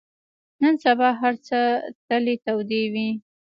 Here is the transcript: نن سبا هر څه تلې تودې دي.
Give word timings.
نن 0.61 0.73
سبا 0.83 1.09
هر 1.21 1.33
څه 1.47 1.59
تلې 2.07 2.35
تودې 2.45 2.83
دي. 2.93 3.09